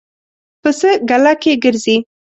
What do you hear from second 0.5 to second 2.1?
پسه ګله کې ګرځي.